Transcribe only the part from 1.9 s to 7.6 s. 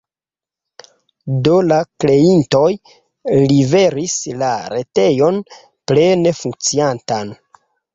kreintoj liveris la retejon plene funkciantan.